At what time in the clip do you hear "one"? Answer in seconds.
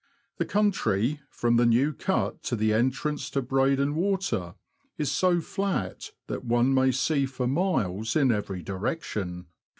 6.43-6.73